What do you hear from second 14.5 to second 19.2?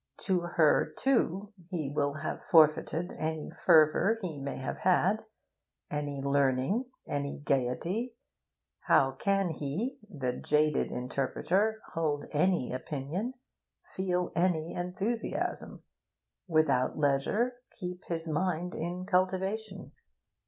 enthusiasm? without leisure, keep his mind in